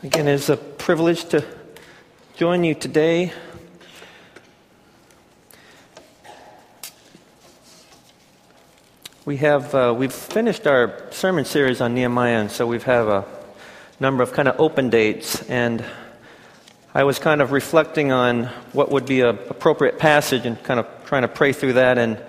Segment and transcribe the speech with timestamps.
[0.00, 1.44] Again, it's a privilege to
[2.36, 3.32] join you today.
[9.24, 13.24] We have uh, we've finished our sermon series on Nehemiah, and so we've have a
[13.98, 15.42] number of kind of open dates.
[15.50, 15.84] And
[16.94, 20.86] I was kind of reflecting on what would be an appropriate passage, and kind of
[21.06, 21.98] trying to pray through that.
[21.98, 22.22] And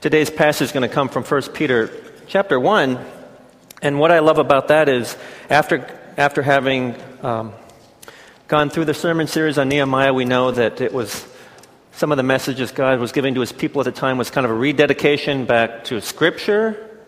[0.00, 1.90] today's passage is going to come from 1 Peter
[2.28, 2.98] chapter one.
[3.82, 5.18] And what I love about that is
[5.50, 7.52] after after having um,
[8.48, 11.26] gone through the sermon series on Nehemiah, we know that it was
[11.92, 14.44] some of the messages God was giving to his people at the time was kind
[14.44, 16.98] of a rededication back to Scripture,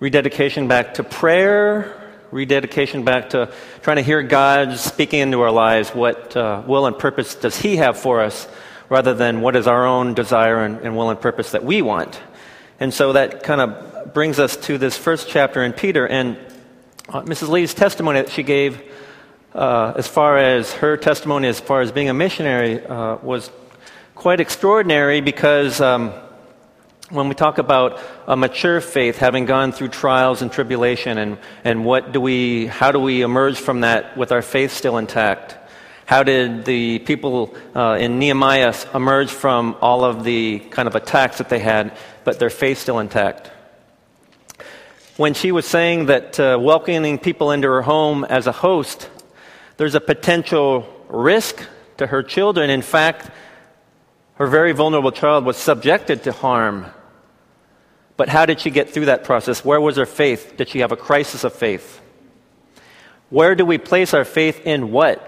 [0.00, 1.96] rededication back to prayer,
[2.30, 3.52] rededication back to
[3.82, 5.90] trying to hear God speaking into our lives.
[5.90, 8.48] What uh, will and purpose does He have for us,
[8.88, 12.20] rather than what is our own desire and, and will and purpose that we want?
[12.80, 16.06] And so that kind of brings us to this first chapter in Peter.
[16.06, 16.38] And
[17.10, 17.48] uh, Mrs.
[17.48, 18.80] Lee's testimony that she gave,
[19.52, 23.50] uh, as far as her testimony, as far as being a missionary, uh, was
[24.14, 26.12] quite extraordinary because um,
[27.08, 31.84] when we talk about a mature faith, having gone through trials and tribulation, and, and
[31.84, 35.56] what do we, how do we emerge from that with our faith still intact?
[36.06, 41.38] How did the people uh, in Nehemiah emerge from all of the kind of attacks
[41.38, 43.50] that they had, but their faith still intact?
[45.20, 49.10] When she was saying that uh, welcoming people into her home as a host,
[49.76, 51.62] there's a potential risk
[51.98, 52.70] to her children.
[52.70, 53.30] In fact,
[54.36, 56.86] her very vulnerable child was subjected to harm.
[58.16, 59.62] But how did she get through that process?
[59.62, 60.54] Where was her faith?
[60.56, 62.00] Did she have a crisis of faith?
[63.28, 65.20] Where do we place our faith in what?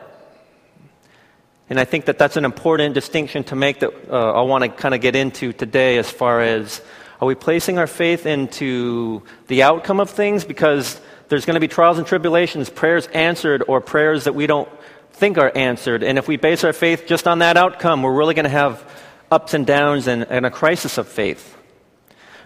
[1.68, 4.70] And I think that that's an important distinction to make that uh, I want to
[4.70, 6.80] kind of get into today as far as
[7.22, 11.68] are we placing our faith into the outcome of things because there's going to be
[11.68, 14.68] trials and tribulations, prayers answered, or prayers that we don't
[15.12, 16.02] think are answered?
[16.02, 18.84] And if we base our faith just on that outcome, we're really going to have
[19.30, 21.56] ups and downs and, and a crisis of faith.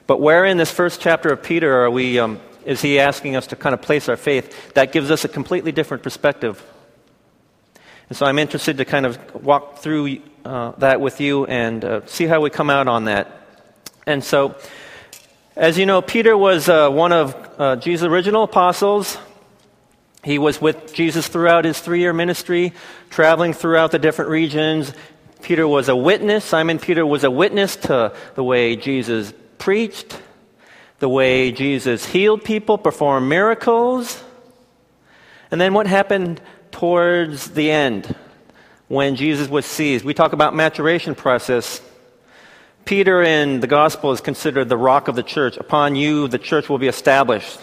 [0.06, 3.46] But where in this first chapter of Peter are we, um, is he asking us
[3.46, 4.74] to kind of place our faith?
[4.74, 6.62] That gives us a completely different perspective.
[8.10, 12.04] And so I'm interested to kind of walk through uh, that with you and uh,
[12.04, 13.45] see how we come out on that.
[14.08, 14.54] And so,
[15.56, 19.18] as you know, Peter was uh, one of uh, Jesus' original apostles.
[20.22, 22.72] He was with Jesus throughout his three year ministry,
[23.10, 24.92] traveling throughout the different regions.
[25.42, 26.44] Peter was a witness.
[26.44, 30.16] Simon Peter was a witness to the way Jesus preached,
[31.00, 34.22] the way Jesus healed people, performed miracles.
[35.50, 36.40] And then what happened
[36.70, 38.14] towards the end
[38.86, 40.04] when Jesus was seized?
[40.04, 41.80] We talk about maturation process.
[42.86, 45.56] Peter in the gospel is considered the rock of the church.
[45.56, 47.58] Upon you, the church will be established.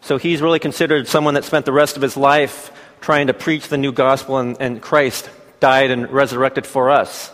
[0.00, 2.70] So he's really considered someone that spent the rest of his life
[3.00, 5.28] trying to preach the new gospel, and, and Christ
[5.58, 7.32] died and resurrected for us.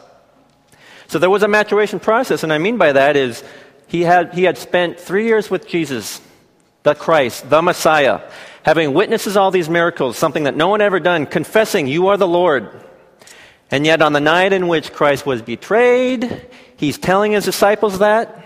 [1.09, 3.45] So there was a maturation process, and I mean by that is
[3.87, 6.23] he had, he had spent three years with Jesus,
[6.85, 8.23] the Christ, the Messiah,
[8.63, 12.27] having witnesses all these miracles, something that no one ever done, confessing, You are the
[12.27, 12.71] Lord.
[13.71, 18.37] And yet, on the night in which Christ was betrayed, he's telling his disciples that.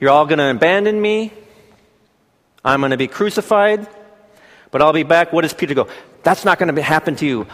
[0.00, 1.32] You're all going to abandon me.
[2.64, 3.86] I'm going to be crucified,
[4.70, 5.32] but I'll be back.
[5.32, 5.88] What does Peter go?
[6.22, 7.46] That's not going to happen to you.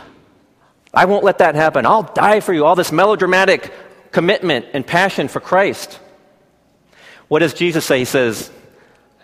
[0.95, 1.84] I won't let that happen.
[1.84, 2.65] I'll die for you.
[2.65, 3.73] All this melodramatic
[4.13, 5.99] commitment and passion for Christ.
[7.28, 7.99] What does Jesus say?
[8.01, 8.51] He says,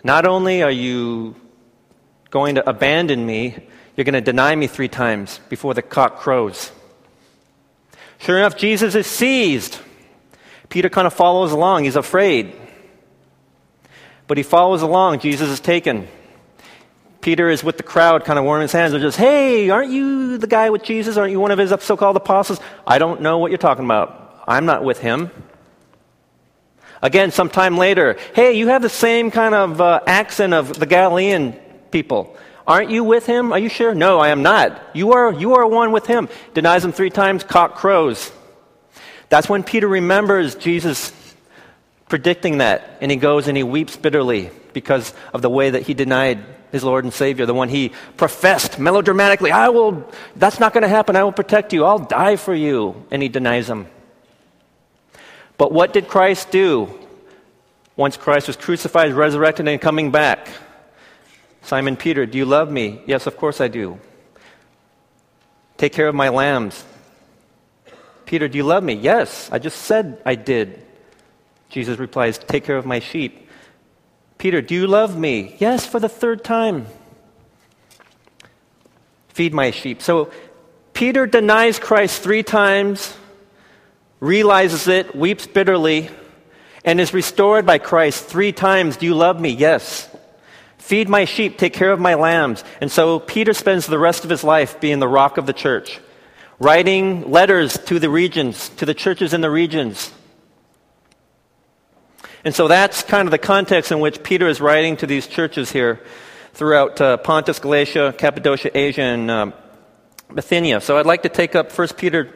[0.03, 1.35] Not only are you
[2.29, 3.57] going to abandon me,
[3.95, 6.71] you're going to deny me three times before the cock crows.
[8.23, 9.79] Sure enough, Jesus is seized.
[10.69, 11.83] Peter kind of follows along.
[11.83, 12.55] He's afraid.
[14.27, 15.19] But he follows along.
[15.19, 16.07] Jesus is taken.
[17.19, 18.93] Peter is with the crowd, kind of warming his hands.
[18.93, 21.17] They're just, hey, aren't you the guy with Jesus?
[21.17, 22.61] Aren't you one of his so called apostles?
[22.87, 24.41] I don't know what you're talking about.
[24.47, 25.29] I'm not with him.
[27.01, 31.59] Again, sometime later, hey, you have the same kind of uh, accent of the Galilean
[31.91, 32.37] people.
[32.65, 33.51] Aren't you with him?
[33.51, 33.93] Are you sure?
[33.93, 34.81] No, I am not.
[34.93, 36.29] You are, you are one with him.
[36.53, 38.31] Denies him three times, cock crows.
[39.29, 41.11] That's when Peter remembers Jesus
[42.07, 45.93] predicting that, and he goes and he weeps bitterly because of the way that he
[45.93, 46.43] denied
[46.73, 50.87] his Lord and Savior, the one he professed melodramatically, I will, that's not going to
[50.87, 51.15] happen.
[51.15, 51.85] I will protect you.
[51.85, 53.05] I'll die for you.
[53.11, 53.85] And he denies him.
[55.57, 56.89] But what did Christ do
[57.95, 60.47] once Christ was crucified, resurrected, and coming back?
[61.63, 63.01] Simon Peter, do you love me?
[63.05, 63.99] Yes, of course I do.
[65.77, 66.85] Take care of my lambs.
[68.25, 68.93] Peter, do you love me?
[68.93, 70.85] Yes, I just said I did.
[71.69, 73.49] Jesus replies, Take care of my sheep.
[74.37, 75.55] Peter, do you love me?
[75.59, 76.85] Yes, for the third time.
[79.29, 80.01] Feed my sheep.
[80.01, 80.31] So
[80.93, 83.15] Peter denies Christ three times,
[84.19, 86.09] realizes it, weeps bitterly,
[86.85, 88.97] and is restored by Christ three times.
[88.97, 89.49] Do you love me?
[89.49, 90.12] Yes.
[90.83, 92.61] Feed my sheep, take care of my lambs.
[92.81, 96.01] And so Peter spends the rest of his life being the rock of the church,
[96.59, 100.11] writing letters to the regions, to the churches in the regions.
[102.43, 105.71] And so that's kind of the context in which Peter is writing to these churches
[105.71, 106.01] here
[106.51, 109.51] throughout uh, Pontus, Galatia, Cappadocia, Asia, and uh,
[110.33, 110.81] Bithynia.
[110.81, 112.29] So I'd like to take up 1 Peter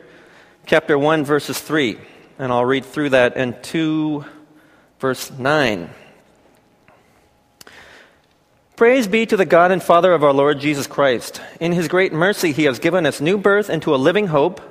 [0.65, 1.97] chapter 1, verses 3,
[2.39, 4.23] and I'll read through that and 2,
[5.01, 5.89] verse 9.
[8.77, 11.41] Praise be to the God and Father of our Lord Jesus Christ.
[11.59, 14.62] In his great mercy, he has given us new birth into a living hope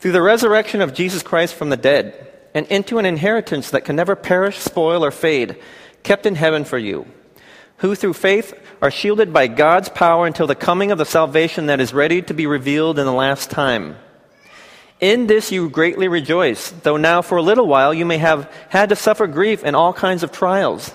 [0.00, 3.96] through the resurrection of Jesus Christ from the dead, and into an inheritance that can
[3.96, 5.56] never perish, spoil, or fade,
[6.02, 7.06] kept in heaven for you,
[7.78, 8.52] who through faith
[8.82, 12.34] are shielded by God's power until the coming of the salvation that is ready to
[12.34, 13.96] be revealed in the last time.
[15.00, 18.90] In this you greatly rejoice, though now for a little while you may have had
[18.90, 20.94] to suffer grief and all kinds of trials.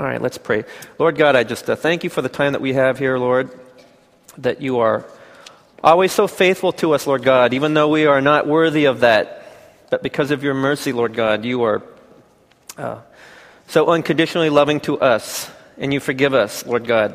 [0.00, 0.64] All right, let's pray.
[0.98, 3.50] Lord God, I just uh, thank you for the time that we have here, Lord,
[4.38, 5.04] that you are
[5.84, 9.44] always so faithful to us, Lord God, even though we are not worthy of that.
[9.90, 11.82] But because of your mercy, Lord God, you are
[12.78, 13.00] uh,
[13.66, 17.14] so unconditionally loving to us, and you forgive us, Lord God.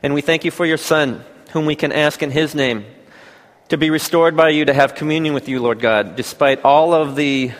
[0.00, 2.84] And we thank you for your Son, whom we can ask in his name
[3.68, 7.16] to be restored by you, to have communion with you, Lord God, despite all of
[7.16, 7.50] the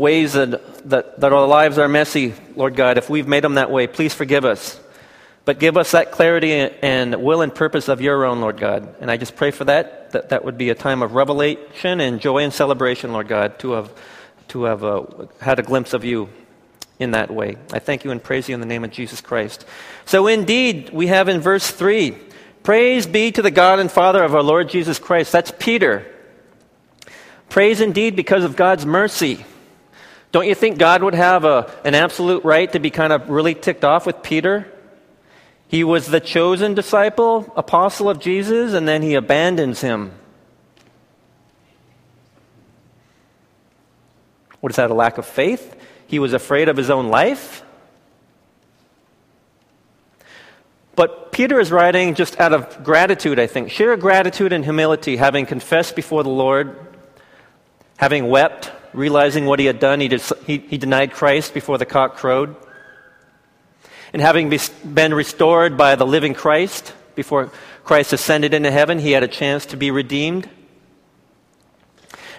[0.00, 3.70] ways that, that, that our lives are messy, Lord God, if we've made them that
[3.70, 4.80] way, please forgive us.
[5.44, 8.96] But give us that clarity and will and purpose of your own, Lord God.
[9.00, 12.20] And I just pray for that, that that would be a time of revelation and
[12.20, 13.92] joy and celebration, Lord God, to have,
[14.48, 15.04] to have uh,
[15.40, 16.28] had a glimpse of you
[16.98, 17.56] in that way.
[17.72, 19.64] I thank you and praise you in the name of Jesus Christ.
[20.04, 22.16] So indeed, we have in verse 3,
[22.62, 25.32] Praise be to the God and Father of our Lord Jesus Christ.
[25.32, 26.06] That's Peter.
[27.48, 29.44] Praise indeed because of God's mercy.
[30.32, 33.54] Don't you think God would have a, an absolute right to be kind of really
[33.54, 34.70] ticked off with Peter?
[35.66, 40.12] He was the chosen disciple, apostle of Jesus, and then he abandons him.
[44.60, 45.76] What is that, a lack of faith?
[46.06, 47.64] He was afraid of his own life?
[50.94, 53.70] But Peter is writing just out of gratitude, I think.
[53.70, 56.76] Sheer gratitude and humility, having confessed before the Lord,
[57.96, 60.08] having wept, realizing what he had done, he,
[60.46, 62.56] he, he denied Christ before the cock crowed.
[64.12, 67.52] And having been restored by the living Christ, before
[67.84, 70.48] Christ ascended into heaven, he had a chance to be redeemed.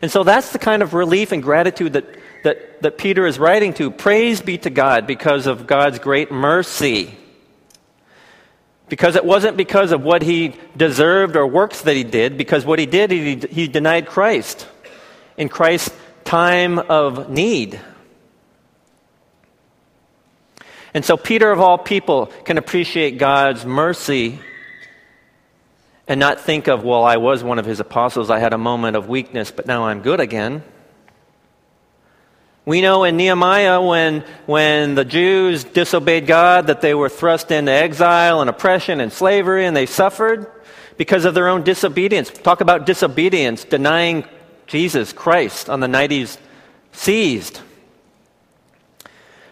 [0.01, 2.06] And so that's the kind of relief and gratitude that,
[2.44, 3.92] that, that Peter is writing to.
[3.92, 7.15] Praise be to God because of God's great mercy.
[8.89, 12.80] Because it wasn't because of what he deserved or works that he did, because what
[12.80, 14.67] he did, he, he denied Christ.
[15.38, 15.93] In Christ
[16.32, 17.78] time of need.
[20.94, 24.40] And so, Peter, of all people, can appreciate God's mercy
[26.08, 28.30] and not think of, well, I was one of his apostles.
[28.30, 30.64] I had a moment of weakness, but now I'm good again.
[32.64, 37.74] We know in Nehemiah when, when the Jews disobeyed God that they were thrust into
[37.74, 40.50] exile and oppression and slavery and they suffered
[40.96, 42.30] because of their own disobedience.
[42.30, 44.24] Talk about disobedience, denying
[44.68, 46.38] Jesus Christ on the night he's
[46.91, 47.60] seized.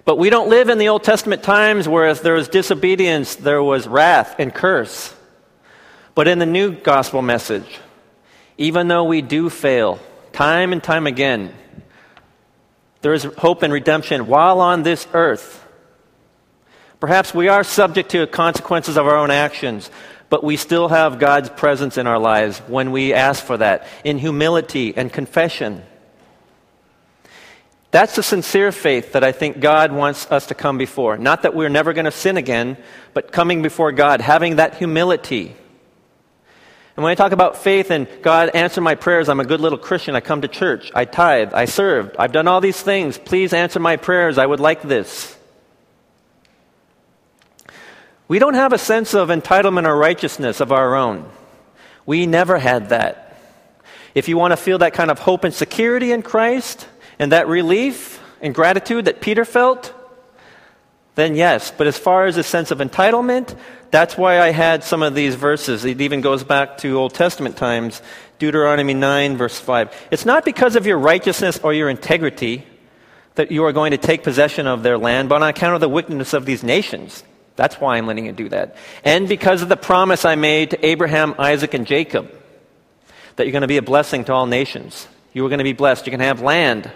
[0.05, 3.61] But we don't live in the Old Testament times where if there was disobedience, there
[3.61, 5.13] was wrath and curse.
[6.15, 7.79] But in the new gospel message,
[8.57, 9.99] even though we do fail
[10.33, 11.53] time and time again,
[13.01, 15.65] there is hope and redemption while on this earth.
[16.99, 19.89] Perhaps we are subject to consequences of our own actions,
[20.29, 24.17] but we still have God's presence in our lives when we ask for that in
[24.17, 25.83] humility and confession.
[27.91, 31.17] That's the sincere faith that I think God wants us to come before.
[31.17, 32.77] Not that we're never going to sin again,
[33.15, 35.55] but coming before God, having that humility.
[36.95, 39.79] And when I talk about faith and God answer my prayers, I'm a good little
[39.79, 40.15] Christian.
[40.15, 40.91] I come to church.
[40.93, 41.53] I tithe.
[41.53, 42.15] I serve.
[42.19, 43.17] I've done all these things.
[43.17, 44.37] Please answer my prayers.
[44.37, 45.38] I would like this.
[48.29, 51.29] We don't have a sense of entitlement or righteousness of our own.
[52.05, 53.37] We never had that.
[54.13, 57.47] If you want to feel that kind of hope and security in Christ and that
[57.47, 59.93] relief and gratitude that Peter felt,
[61.15, 61.71] then yes.
[61.75, 63.57] But as far as a sense of entitlement,
[63.89, 65.83] that's why I had some of these verses.
[65.83, 67.99] It even goes back to Old Testament times,
[68.37, 70.07] Deuteronomy 9, verse 5.
[70.11, 72.63] It's not because of your righteousness or your integrity
[73.35, 75.89] that you are going to take possession of their land, but on account of the
[75.89, 77.23] wickedness of these nations.
[77.59, 78.77] That's why I'm letting you do that.
[79.03, 82.33] And because of the promise I made to Abraham, Isaac, and Jacob
[83.35, 85.09] that you're going to be a blessing to all nations.
[85.33, 86.07] You are going to be blessed.
[86.07, 86.89] You can have land.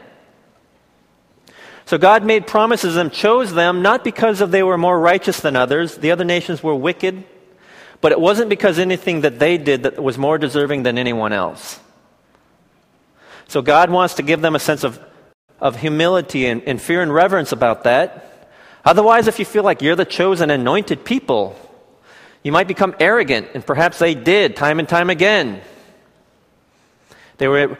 [1.86, 5.58] So God made promises and chose them not because of they were more righteous than
[5.58, 5.98] others.
[5.98, 7.26] The other nations were wicked.
[8.00, 11.78] But it wasn't because anything that they did that was more deserving than anyone else.
[13.50, 14.98] So God wants to give them a sense of,
[15.60, 18.33] of humility and, and fear and reverence about that.
[18.86, 21.58] Otherwise, if you feel like you're the chosen anointed people,
[22.44, 25.62] you might become arrogant, and perhaps they did time and time again.
[27.38, 27.78] They were,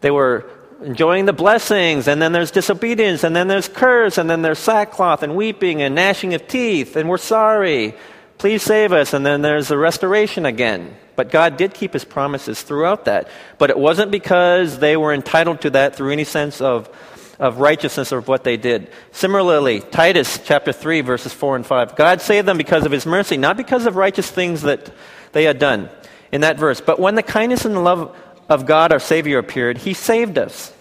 [0.00, 0.50] they were
[0.82, 5.22] enjoying the blessings, and then there's disobedience, and then there's curse, and then there's sackcloth
[5.22, 7.94] and weeping and gnashing of teeth, and we're sorry.
[8.38, 9.14] Please save us.
[9.14, 10.94] And then there's the restoration again.
[11.14, 13.28] But God did keep his promises throughout that.
[13.56, 16.90] But it wasn't because they were entitled to that through any sense of,
[17.38, 18.90] of righteousness of what they did.
[19.12, 21.96] Similarly, Titus chapter 3, verses 4 and 5.
[21.96, 24.90] God saved them because of his mercy, not because of righteous things that
[25.32, 25.90] they had done.
[26.32, 26.80] In that verse.
[26.80, 28.14] But when the kindness and the love
[28.48, 30.72] of God our Savior appeared, He saved us.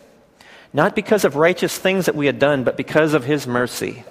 [0.73, 4.03] Not because of righteous things that we had done, but because of His mercy.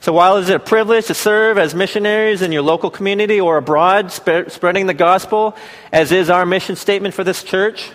[0.00, 4.12] So while it's a privilege to serve as missionaries in your local community or abroad,
[4.12, 5.56] sp- spreading the gospel,
[5.90, 7.90] as is our mission statement for this church,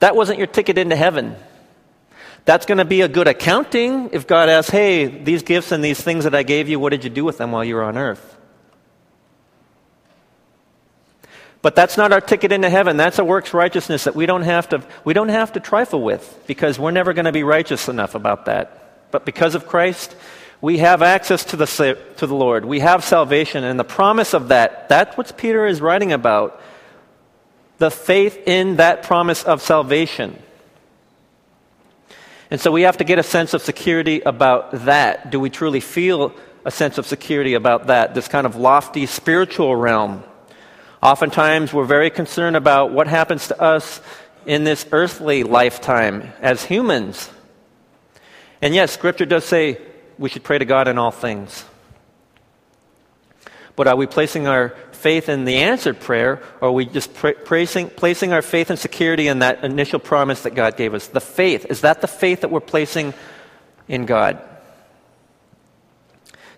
[0.00, 1.36] that wasn't your ticket into heaven.
[2.44, 6.00] That's going to be a good accounting if God asks, hey, these gifts and these
[6.00, 7.98] things that I gave you, what did you do with them while you were on
[7.98, 8.36] earth?
[11.60, 12.96] But that's not our ticket into heaven.
[12.96, 16.44] That's a works righteousness that we don't have to, we don't have to trifle with
[16.46, 19.10] because we're never going to be righteous enough about that.
[19.10, 20.14] But because of Christ,
[20.60, 22.64] we have access to the, to the Lord.
[22.64, 24.88] We have salvation and the promise of that.
[24.88, 26.60] That's what Peter is writing about.
[27.78, 30.42] The faith in that promise of salvation.
[32.50, 35.30] And so we have to get a sense of security about that.
[35.30, 38.14] Do we truly feel a sense of security about that?
[38.14, 40.24] This kind of lofty spiritual realm.
[41.02, 44.00] Oftentimes, we're very concerned about what happens to us
[44.46, 47.30] in this earthly lifetime as humans.
[48.62, 49.78] And yes, Scripture does say
[50.18, 51.64] we should pray to God in all things.
[53.76, 57.34] But are we placing our faith in the answered prayer, or are we just pra-
[57.34, 61.06] placing, placing our faith and security in that initial promise that God gave us?
[61.06, 61.66] The faith.
[61.70, 63.14] Is that the faith that we're placing
[63.88, 64.40] in God?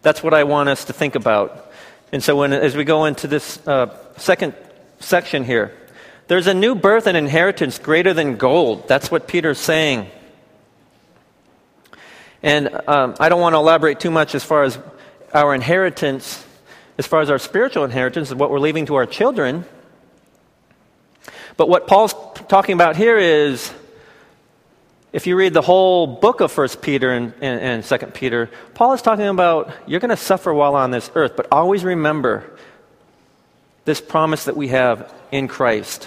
[0.02, 1.70] That's what I want us to think about
[2.12, 4.54] and so, when, as we go into this uh, second
[4.98, 5.76] section here,
[6.26, 8.88] there's a new birth and inheritance greater than gold.
[8.88, 10.08] That's what Peter's saying.
[12.42, 14.78] And um, I don't want to elaborate too much as far as
[15.32, 16.44] our inheritance,
[17.00, 19.64] as far as our spiritual inheritance, what we're leaving to our children.
[21.56, 22.14] But what Paul's
[22.46, 23.72] talking about here is
[25.10, 28.92] if you read the whole book of First Peter and, and, and 2 Peter, Paul
[28.92, 32.44] is talking about you're going to suffer while on this earth, but always remember
[33.86, 36.06] this promise that we have in Christ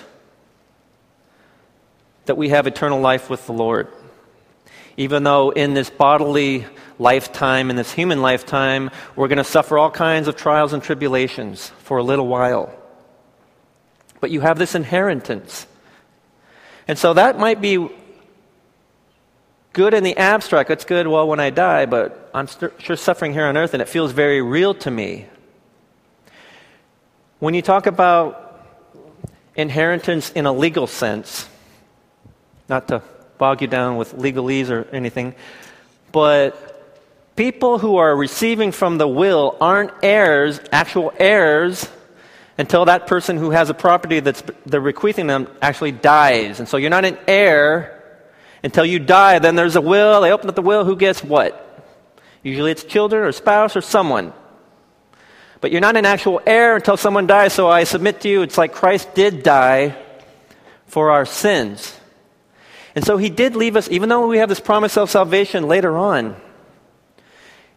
[2.26, 3.88] that we have eternal life with the Lord.
[4.96, 6.68] Even though in this bodily
[7.00, 11.70] lifetime, in this human lifetime, we're going to suffer all kinds of trials and tribulations
[11.80, 12.74] for a little while.
[14.20, 15.68] But you have this inheritance.
[16.88, 17.90] And so that might be
[19.74, 20.70] good in the abstract.
[20.70, 23.82] It's good, well, when I die, but I'm st- sure suffering here on earth and
[23.82, 25.28] it feels very real to me.
[27.40, 28.66] When you talk about
[29.56, 31.50] inheritance in a legal sense,
[32.70, 33.02] not to
[33.38, 35.36] bog you down with legalese or anything,
[36.12, 36.73] but
[37.36, 41.90] people who are receiving from the will aren't heirs, actual heirs,
[42.58, 46.60] until that person who has a property that's they're bequeathing them actually dies.
[46.60, 48.04] And so you're not an heir
[48.64, 49.40] until you die.
[49.40, 50.22] Then there's a will.
[50.22, 50.86] They open up the will.
[50.86, 51.60] Who gets what?
[52.44, 54.34] Usually it's children or spouse or someone.
[55.62, 57.54] But you're not an actual heir until someone dies.
[57.54, 59.98] So I submit to you, it's like Christ did die
[60.86, 61.98] for our sins.
[62.96, 65.98] And so he did leave us, even though we have this promise of salvation later
[65.98, 66.36] on,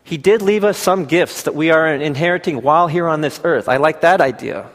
[0.07, 3.69] he did leave us some gifts that we are inheriting while here on this earth.
[3.69, 4.71] I like that idea.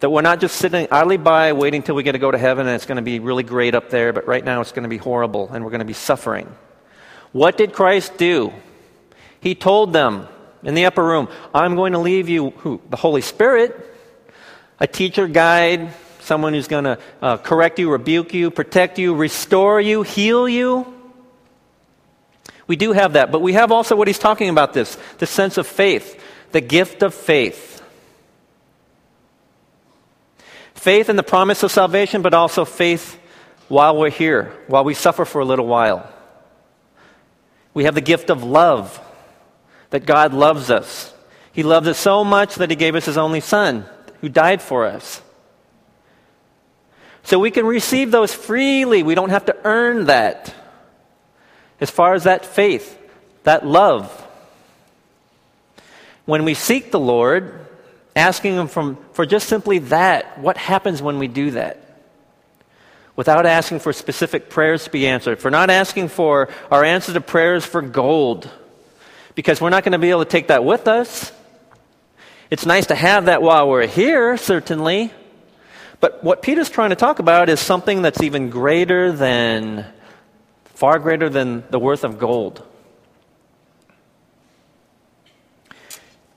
[0.00, 2.66] That we're not just sitting idly by waiting till we get to go to heaven
[2.66, 4.88] and it's going to be really great up there, but right now it's going to
[4.88, 6.52] be horrible and we're going to be suffering.
[7.30, 8.52] What did Christ do?
[9.38, 10.26] He told them
[10.64, 12.80] in the upper room, I'm going to leave you who?
[12.90, 13.86] The Holy Spirit.
[14.80, 19.80] a teacher, guide, someone who's going to uh, correct you, rebuke you, protect you, restore
[19.80, 20.97] you, heal you.
[22.68, 25.58] We do have that, but we have also what he's talking about this the sense
[25.58, 26.22] of faith,
[26.52, 27.82] the gift of faith.
[30.74, 33.18] Faith in the promise of salvation, but also faith
[33.66, 36.08] while we're here, while we suffer for a little while.
[37.74, 39.00] We have the gift of love,
[39.90, 41.12] that God loves us.
[41.52, 43.86] He loves us so much that He gave us His only Son,
[44.20, 45.22] who died for us.
[47.22, 49.02] So we can receive those freely.
[49.02, 50.54] We don't have to earn that.
[51.80, 52.98] As far as that faith,
[53.44, 54.10] that love.
[56.24, 57.66] When we seek the Lord,
[58.14, 61.84] asking Him from, for just simply that, what happens when we do that?
[63.16, 67.20] Without asking for specific prayers to be answered, for not asking for our answer to
[67.20, 68.50] prayers for gold,
[69.34, 71.32] because we're not going to be able to take that with us.
[72.50, 75.12] It's nice to have that while we're here, certainly.
[76.00, 79.84] But what Peter's trying to talk about is something that's even greater than,
[80.78, 82.62] far greater than the worth of gold.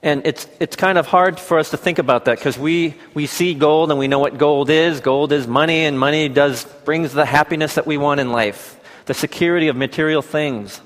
[0.02, 3.26] And it's, it's kind of hard for us to think about that because we, we
[3.26, 4.98] see gold and we know what gold is.
[4.98, 9.14] Gold is money, and money does, brings the happiness that we want in life, the
[9.14, 10.80] security of material things.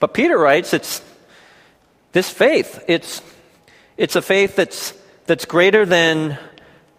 [0.00, 1.02] But Peter writes it's
[2.12, 3.20] this faith, it's,
[3.98, 4.94] it's a faith that's,
[5.26, 6.38] that's greater than,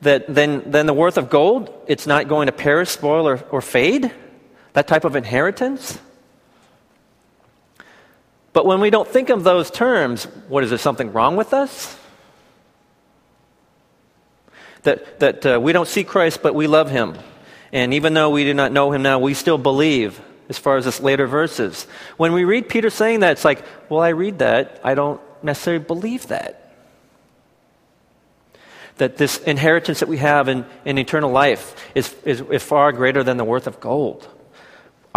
[0.02, 1.74] that, than, than the worth of gold.
[1.88, 4.12] It's not going to perish, spoil, or, or fade.
[4.74, 6.00] That type of inheritance.
[8.54, 11.98] But when we don't think of those terms, what is there something wrong with us?
[14.84, 17.18] That, that uh, we don't see Christ, but we love him.
[17.72, 20.86] And even though we do not know him now, we still believe as far as
[20.86, 21.86] this later verses.
[22.16, 24.80] When we read Peter saying that, it's like, well, I read that.
[24.84, 26.67] I don't necessarily believe that.
[28.98, 33.24] That this inheritance that we have in, in eternal life is, is, is far greater
[33.24, 34.28] than the worth of gold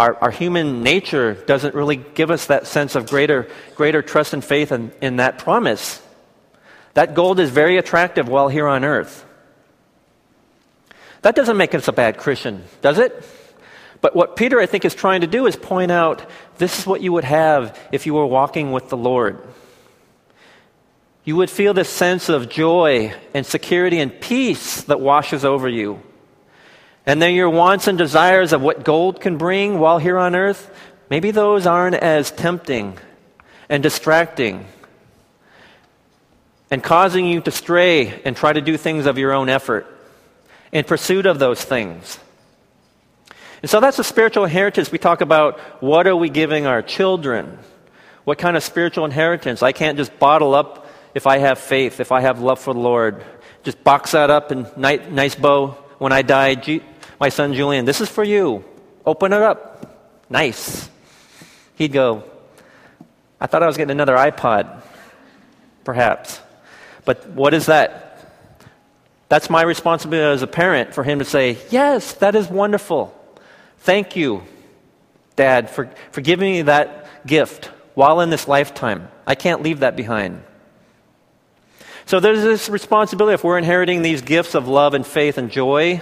[0.01, 4.43] our, our human nature doesn't really give us that sense of greater, greater trust and
[4.43, 6.01] faith in, in that promise.
[6.95, 9.23] That gold is very attractive while here on earth.
[11.21, 13.23] That doesn't make us a bad Christian, does it?
[14.01, 17.01] But what Peter, I think, is trying to do is point out this is what
[17.01, 19.39] you would have if you were walking with the Lord.
[21.23, 26.01] You would feel this sense of joy and security and peace that washes over you.
[27.05, 30.73] And then your wants and desires of what gold can bring while here on earth,
[31.09, 32.97] maybe those aren't as tempting
[33.69, 34.65] and distracting
[36.71, 39.85] and causing you to stray and try to do things of your own effort
[40.71, 42.17] in pursuit of those things.
[43.61, 44.91] And so that's a spiritual inheritance.
[44.91, 47.59] We talk about what are we giving our children?
[48.23, 49.61] What kind of spiritual inheritance?
[49.61, 52.79] I can't just bottle up if I have faith, if I have love for the
[52.79, 53.23] Lord.
[53.63, 55.77] Just box that up in nice, bow.
[55.97, 56.81] When I die,
[57.19, 58.65] my son Julian, this is for you.
[59.05, 60.25] Open it up.
[60.29, 60.89] Nice.
[61.75, 62.23] He'd go,
[63.39, 64.81] I thought I was getting another iPod.
[65.83, 66.39] Perhaps.
[67.05, 68.07] But what is that?
[69.29, 73.17] That's my responsibility as a parent for him to say, Yes, that is wonderful.
[73.79, 74.43] Thank you,
[75.35, 79.07] Dad, for, for giving me that gift while in this lifetime.
[79.25, 80.43] I can't leave that behind.
[82.11, 86.01] So there's this responsibility if we're inheriting these gifts of love and faith and joy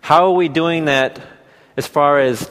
[0.00, 1.20] how are we doing that
[1.76, 2.50] as far as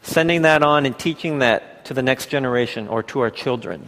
[0.00, 3.86] sending that on and teaching that to the next generation or to our children?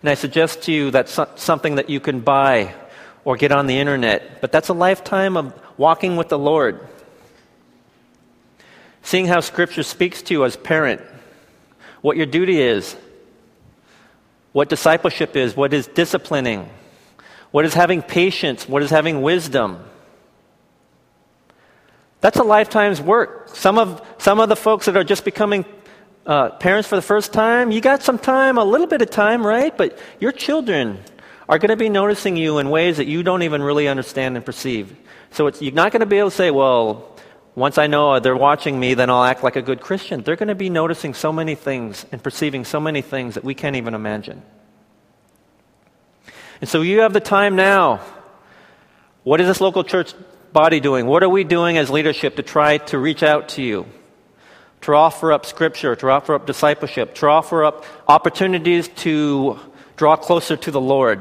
[0.00, 2.74] And I suggest to you that's something that you can buy
[3.22, 6.80] or get on the internet, but that's a lifetime of walking with the Lord.
[9.02, 11.02] Seeing how Scripture speaks to you as parent,
[12.00, 12.96] what your duty is,
[14.52, 16.68] what discipleship is, what is disciplining,
[17.50, 19.84] what is having patience, what is having wisdom.
[22.20, 23.48] That's a lifetime's work.
[23.54, 25.64] Some of, some of the folks that are just becoming
[26.26, 29.46] uh, parents for the first time, you got some time, a little bit of time,
[29.46, 29.76] right?
[29.76, 30.98] But your children
[31.48, 34.44] are going to be noticing you in ways that you don't even really understand and
[34.44, 34.94] perceive.
[35.32, 37.09] So you're not going to be able to say, well,
[37.60, 40.22] once I know uh, they're watching me, then I'll act like a good Christian.
[40.22, 43.54] They're going to be noticing so many things and perceiving so many things that we
[43.54, 44.42] can't even imagine.
[46.62, 48.00] And so you have the time now.
[49.24, 50.14] What is this local church
[50.54, 51.06] body doing?
[51.06, 53.84] What are we doing as leadership to try to reach out to you?
[54.82, 59.58] To offer up scripture, to offer up discipleship, to offer up opportunities to
[59.96, 61.20] draw closer to the Lord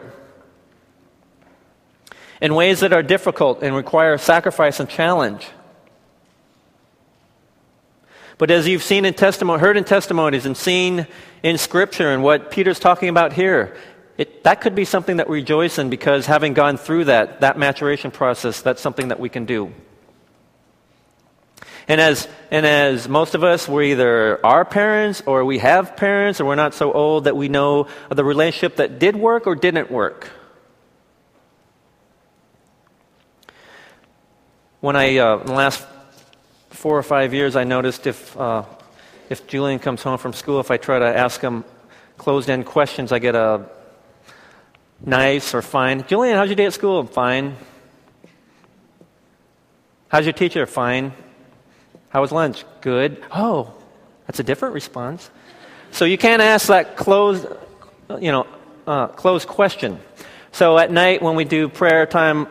[2.42, 5.50] in ways that are difficult and require sacrifice and challenge.
[8.40, 11.08] But as you've seen in testimony, heard in testimonies and seen
[11.44, 13.76] in scripture and what Peter's talking about here,
[14.18, 17.60] it, that could be something that we rejoice in because having gone through that, that
[17.60, 19.74] maturation process, that's something that we can do.
[21.90, 26.40] And as, and as most of us, we're either our parents or we have parents
[26.40, 29.92] or we're not so old that we know the relationship that did work or didn't
[29.92, 30.30] work.
[34.80, 35.86] When I, uh, in the last
[36.80, 38.64] four or five years, I noticed if, uh,
[39.30, 41.66] if Julian comes home from school, if I try to ask him
[42.18, 43.66] closed end questions, I get a
[45.06, 46.08] nice or fine.
[46.08, 47.04] Julian, how's your day at school?
[47.04, 47.58] Fine.
[50.08, 50.66] How's your teacher?
[50.66, 51.12] Fine.
[52.08, 52.64] How was lunch?
[52.80, 53.22] Good.
[53.30, 53.74] Oh,
[54.26, 55.30] that's a different response.
[55.92, 57.46] So you can't ask that closed,
[58.22, 58.48] you know,
[58.88, 60.00] uh, closed question.
[60.54, 62.48] So at night when we do prayer time,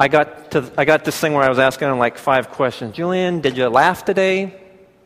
[0.00, 2.94] I got to I got this thing where I was asking him like five questions.
[2.94, 4.54] Julian, did you laugh today?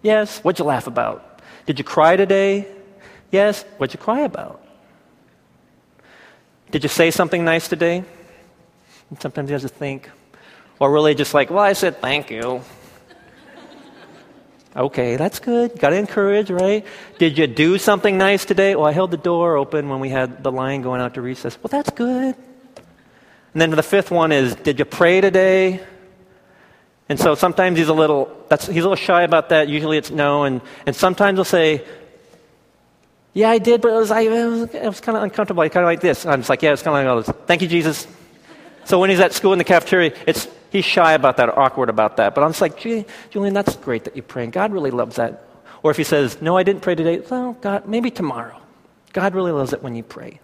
[0.02, 0.40] Yes.
[0.40, 1.40] What'd you laugh about?
[1.64, 2.66] Did you cry today?
[3.30, 3.64] Yes.
[3.78, 4.60] What'd you cry about?
[6.70, 8.04] Did you say something nice today?
[9.08, 10.10] And sometimes he has to think.
[10.78, 12.60] Or really just like, well, I said thank you.
[14.76, 15.78] okay, that's good.
[15.78, 16.84] Got to encourage, right?
[17.18, 18.74] Did you do something nice today?
[18.74, 21.56] Well, I held the door open when we had the line going out to recess.
[21.62, 22.36] Well, that's good.
[23.52, 25.80] And then the fifth one is, did you pray today?
[27.08, 29.68] And so sometimes he's a little, he's a little shy about that.
[29.68, 30.44] Usually it's no.
[30.44, 31.84] And, and sometimes he'll say,
[33.34, 35.62] yeah, I did, but it was, I, it was, was kind of uncomfortable.
[35.68, 36.24] Kind of like this.
[36.24, 37.36] And I'm just like, yeah, it's kind of like this.
[37.46, 38.06] Thank you, Jesus.
[38.84, 42.16] So when he's at school in the cafeteria, it's, he's shy about that awkward about
[42.16, 42.34] that.
[42.34, 44.46] But I'm just like, Julian, that's great that you pray.
[44.46, 45.44] God really loves that.
[45.82, 48.56] Or if he says, no, I didn't pray today, well, God, maybe tomorrow.
[49.12, 50.40] God really loves it when you pray.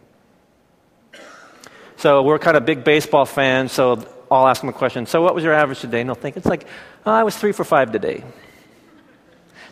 [1.98, 5.04] So we're kind of big baseball fans, so I'll ask him a question.
[5.06, 6.00] So what was your average today?
[6.00, 6.64] And he'll think, it's like,
[7.04, 8.22] oh, I was three for five today.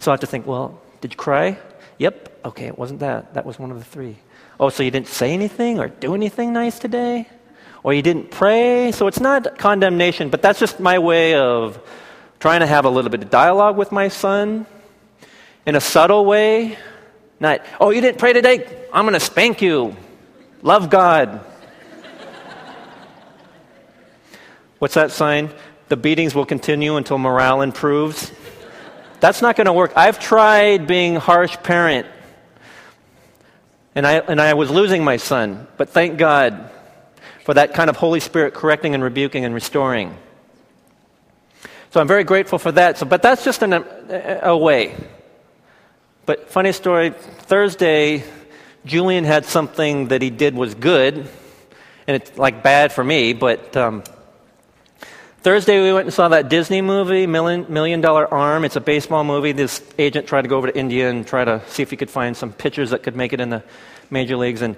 [0.00, 1.56] So I have to think, well, did you cry?
[1.98, 2.40] Yep.
[2.46, 3.34] Okay, it wasn't that.
[3.34, 4.16] That was one of the three.
[4.58, 7.28] Oh, so you didn't say anything or do anything nice today?
[7.84, 8.90] Or you didn't pray?
[8.90, 11.80] So it's not condemnation, but that's just my way of
[12.40, 14.66] trying to have a little bit of dialogue with my son
[15.64, 16.76] in a subtle way.
[17.38, 18.66] Not, oh, you didn't pray today?
[18.92, 19.96] I'm going to spank you.
[20.62, 21.52] Love God.
[24.78, 25.50] What's that sign?
[25.88, 28.30] The beatings will continue until morale improves.
[29.20, 29.92] That's not going to work.
[29.96, 32.06] I've tried being harsh parent,
[33.94, 36.70] and I, and I was losing my son, but thank God
[37.44, 40.14] for that kind of Holy Spirit correcting and rebuking and restoring.
[41.92, 42.98] So I'm very grateful for that.
[42.98, 44.94] So, but that's just an, a, a way.
[46.26, 48.24] But funny story, Thursday,
[48.84, 53.74] Julian had something that he did was good, and it's like bad for me, but
[53.76, 54.02] um,
[55.46, 58.64] Thursday, we went and saw that Disney movie, Million, Million Dollar Arm.
[58.64, 59.52] It's a baseball movie.
[59.52, 62.10] This agent tried to go over to India and try to see if he could
[62.10, 63.62] find some pitchers that could make it in the
[64.10, 64.60] major leagues.
[64.60, 64.74] And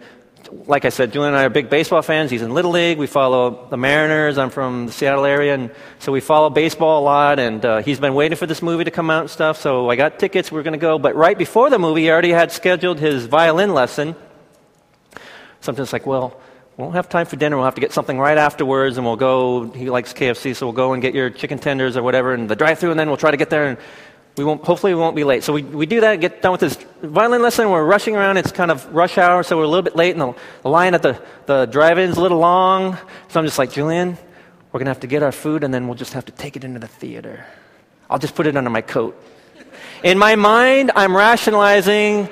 [0.66, 2.30] like I said, Julian and I are big baseball fans.
[2.30, 2.98] He's in Little League.
[2.98, 4.36] We follow the Mariners.
[4.36, 5.54] I'm from the Seattle area.
[5.54, 7.38] And so we follow baseball a lot.
[7.38, 9.58] And uh, he's been waiting for this movie to come out and stuff.
[9.58, 10.52] So I got tickets.
[10.52, 10.98] We are going to go.
[10.98, 14.14] But right before the movie, he already had scheduled his violin lesson.
[15.62, 16.38] Something's like, well,
[16.78, 17.56] we won't have time for dinner.
[17.56, 19.68] We'll have to get something right afterwards, and we'll go.
[19.72, 22.54] He likes KFC, so we'll go and get your chicken tenders or whatever in the
[22.54, 23.66] drive-through, and then we'll try to get there.
[23.66, 23.78] And
[24.36, 24.62] we won't.
[24.62, 25.42] Hopefully, we won't be late.
[25.42, 26.20] So we, we do that.
[26.20, 27.68] Get done with this violin lesson.
[27.68, 28.36] We're rushing around.
[28.36, 30.94] It's kind of rush hour, so we're a little bit late, and the, the line
[30.94, 32.96] at the the drive-in's a little long.
[33.26, 34.16] So I'm just like, Julian,
[34.70, 36.62] we're gonna have to get our food, and then we'll just have to take it
[36.62, 37.44] into the theater.
[38.08, 39.20] I'll just put it under my coat.
[40.04, 42.28] In my mind, I'm rationalizing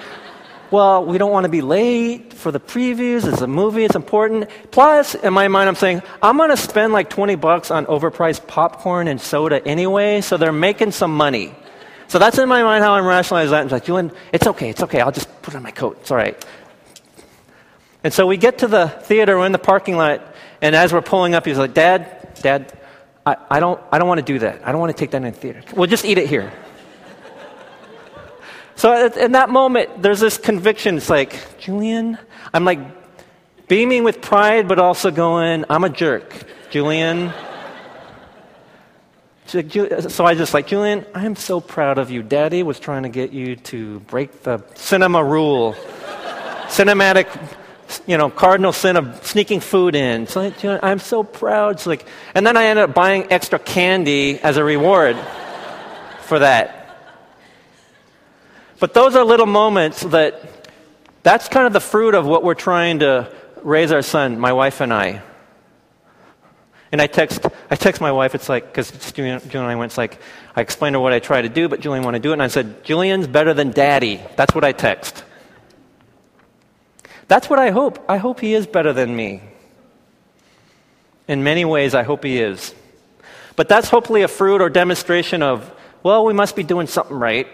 [0.70, 3.30] well, we don't want to be late for the previews.
[3.30, 4.48] It's a movie, it's important.
[4.70, 8.46] Plus, in my mind, I'm saying, I'm going to spend like 20 bucks on overpriced
[8.46, 11.54] popcorn and soda anyway, so they're making some money.
[12.08, 13.62] So that's in my mind how I'm rationalizing that.
[13.62, 15.00] I'm like, Julian, it's okay, it's okay.
[15.00, 15.98] I'll just put it on my coat.
[16.00, 16.44] It's all right.
[18.04, 21.02] And so we get to the theater, we're in the parking lot, and as we're
[21.02, 22.72] pulling up, he's like, Dad, Dad,
[23.24, 24.66] I, I don't, I don't want to do that.
[24.66, 25.62] I don't want to take that in the theater.
[25.74, 26.52] We'll just eat it here.
[28.76, 30.98] So in that moment, there's this conviction.
[30.98, 32.18] It's like, Julian,
[32.52, 32.78] I'm like
[33.68, 36.32] beaming with pride, but also going, I'm a jerk.
[36.70, 37.32] Julian.
[39.46, 42.22] So I just like, Julian, I'm so proud of you.
[42.22, 45.74] Daddy was trying to get you to break the cinema rule,
[46.66, 47.28] cinematic,
[48.06, 50.26] you know, cardinal sin of sneaking food in.
[50.26, 51.76] So I'm so proud.
[51.76, 55.16] It's like, and then I ended up buying extra candy as a reward
[56.22, 56.75] for that.
[58.78, 60.68] But those are little moments that
[61.22, 64.80] that's kind of the fruit of what we're trying to raise our son, my wife
[64.80, 65.22] and I.
[66.92, 69.90] And I text, I text my wife, it's like, because Julian, Julian and I went,
[69.90, 70.20] it's like,
[70.54, 72.34] I explained to her what I try to do, but Julian wanted to do it.
[72.34, 74.20] And I said, Julian's better than daddy.
[74.36, 75.24] That's what I text.
[77.28, 78.04] That's what I hope.
[78.08, 79.42] I hope he is better than me.
[81.26, 82.72] In many ways, I hope he is.
[83.56, 85.72] But that's hopefully a fruit or demonstration of,
[86.04, 87.48] well, we must be doing something right.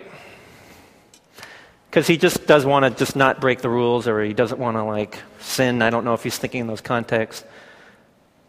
[1.92, 4.78] Because he just does want to just not break the rules or he doesn't want
[4.78, 5.82] to like sin.
[5.82, 7.44] I don't know if he's thinking in those contexts.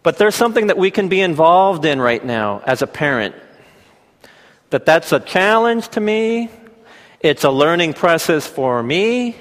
[0.01, 3.35] But there's something that we can be involved in right now as a parent.
[4.69, 6.51] That that's a challenge to me.
[7.19, 9.35] It's a learning process for me.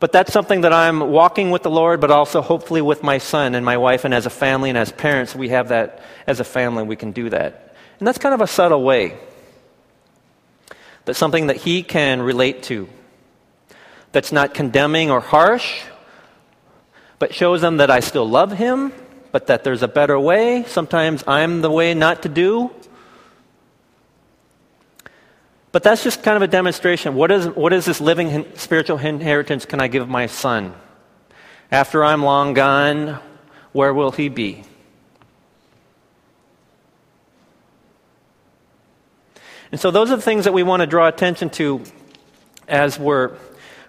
[0.00, 3.54] But that's something that I'm walking with the Lord, but also hopefully with my son
[3.54, 6.44] and my wife, and as a family and as parents, we have that as a
[6.44, 7.76] family, we can do that.
[8.00, 9.16] And that's kind of a subtle way.
[11.04, 12.88] That's something that he can relate to.
[14.12, 15.82] That's not condemning or harsh,
[17.18, 18.92] but shows them that I still love him,
[19.32, 20.64] but that there's a better way.
[20.66, 22.70] Sometimes I'm the way not to do.
[25.72, 27.14] But that's just kind of a demonstration.
[27.14, 30.74] What is, what is this living spiritual inheritance can I give my son?
[31.70, 33.20] After I'm long gone,
[33.72, 34.64] where will he be?
[39.72, 41.82] And so, those are the things that we want to draw attention to
[42.66, 43.36] as we're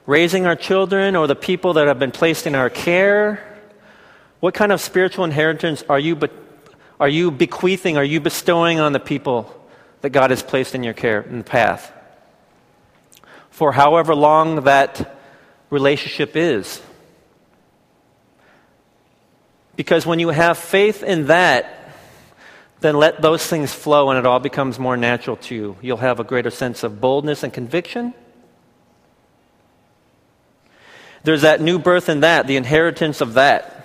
[0.06, 3.48] raising our children or the people that have been placed in our care.
[4.40, 6.30] What kind of spiritual inheritance are you, be-
[7.00, 9.56] are you bequeathing, are you bestowing on the people
[10.02, 11.92] that God has placed in your care, in the path.
[13.50, 15.18] For however long that
[15.70, 16.82] relationship is.
[19.76, 21.81] Because when you have faith in that,
[22.82, 25.78] then let those things flow and it all becomes more natural to you.
[25.82, 28.14] You'll have a greater sense of boldness and conviction.
[31.24, 33.78] There's that new birth in that, the inheritance of that.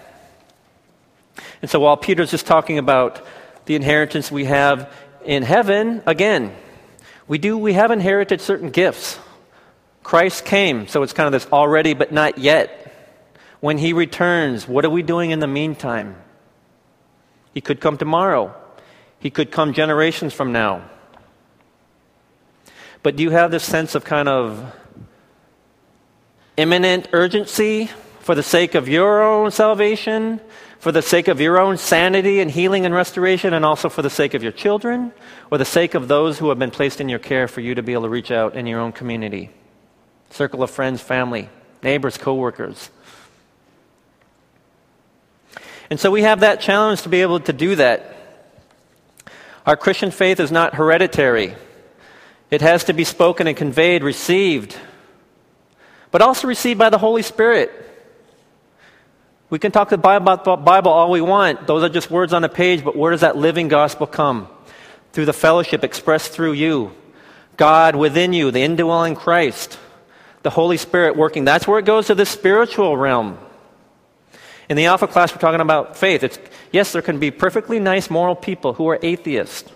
[1.60, 3.24] And so while Peter's just talking about
[3.66, 4.90] the inheritance we have
[5.24, 6.56] in heaven, again,
[7.28, 9.18] we do we have inherited certain gifts.
[10.02, 12.82] Christ came, so it's kind of this already but not yet.
[13.60, 16.16] When he returns, what are we doing in the meantime?
[17.52, 18.54] He could come tomorrow.
[19.18, 20.88] He could come generations from now.
[23.02, 24.74] But do you have this sense of kind of
[26.56, 30.40] imminent urgency for the sake of your own salvation?
[30.78, 34.10] for the sake of your own sanity and healing and restoration, and also for the
[34.10, 35.12] sake of your children,
[35.50, 37.82] or the sake of those who have been placed in your care for you to
[37.82, 39.50] be able to reach out in your own community?
[40.30, 41.48] Circle of friends, family,
[41.82, 42.90] neighbors, coworkers.
[45.88, 48.15] And so we have that challenge to be able to do that.
[49.66, 51.56] Our Christian faith is not hereditary.
[52.50, 54.76] It has to be spoken and conveyed, received,
[56.12, 57.72] but also received by the Holy Spirit.
[59.50, 61.66] We can talk the Bible about the Bible all we want.
[61.66, 64.48] Those are just words on a page, but where does that living gospel come?
[65.12, 66.92] Through the fellowship expressed through you.
[67.56, 69.78] God within you, the indwelling Christ,
[70.42, 71.44] the Holy Spirit working.
[71.44, 73.38] That's where it goes to the spiritual realm.
[74.68, 76.22] In the Alpha class, we're talking about faith.
[76.22, 76.38] It's,
[76.72, 79.70] yes, there can be perfectly nice moral people who are atheists.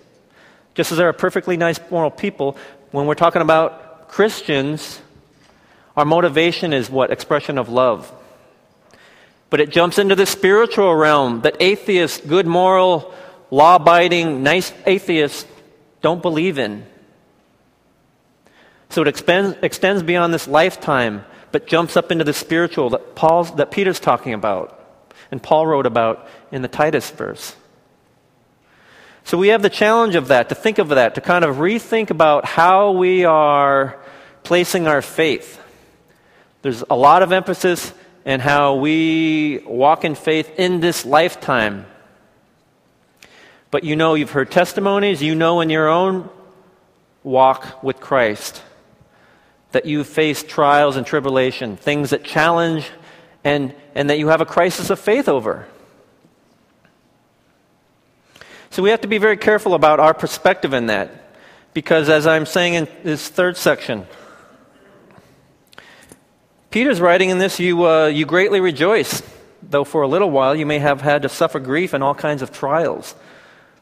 [0.74, 2.56] Just as there are perfectly nice moral people,
[2.90, 5.00] when we're talking about Christians,
[5.96, 7.10] our motivation is what?
[7.10, 8.12] Expression of love.
[9.50, 13.12] But it jumps into the spiritual realm that atheists, good moral,
[13.50, 15.46] law abiding, nice atheists
[16.02, 16.86] don't believe in.
[18.90, 23.54] So it extends, extends beyond this lifetime, but jumps up into the spiritual that, Paul's,
[23.56, 24.80] that Peter's talking about
[25.30, 27.54] and Paul wrote about in the Titus verse.
[29.24, 32.10] So we have the challenge of that, to think of that, to kind of rethink
[32.10, 33.98] about how we are
[34.42, 35.60] placing our faith.
[36.62, 37.92] There's a lot of emphasis
[38.24, 41.86] in how we walk in faith in this lifetime.
[43.70, 46.28] But you know, you've heard testimonies, you know in your own
[47.22, 48.62] walk with Christ
[49.72, 52.90] that you face trials and tribulation, things that challenge
[53.44, 55.66] and, and that you have a crisis of faith over.
[58.70, 61.10] So we have to be very careful about our perspective in that.
[61.74, 64.06] Because as I'm saying in this third section,
[66.70, 69.22] Peter's writing in this, you, uh, you greatly rejoice,
[69.62, 72.42] though for a little while you may have had to suffer grief and all kinds
[72.42, 73.14] of trials.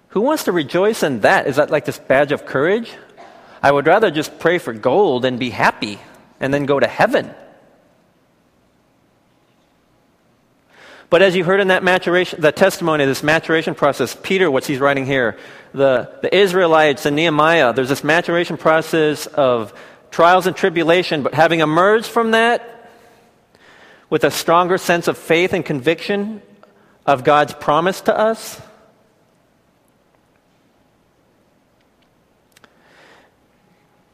[0.09, 1.47] Who wants to rejoice in that?
[1.47, 2.93] Is that like this badge of courage?
[3.63, 5.99] I would rather just pray for gold and be happy
[6.41, 7.35] and then go to heaven.
[11.11, 14.79] But as you heard in that maturation, the testimony, this maturation process, Peter, what he's
[14.79, 15.39] writing here,
[15.73, 19.73] the, the Israelites and Nehemiah, there's this maturation process of
[20.11, 22.75] trials and tribulation, but having emerged from that,
[24.11, 26.43] with a stronger sense of faith and conviction
[27.07, 28.61] of God's promise to us?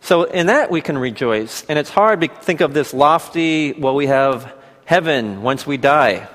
[0.00, 1.64] So, in that, we can rejoice.
[1.68, 4.52] And it's hard to think of this lofty, well, we have
[4.84, 6.28] heaven once we die.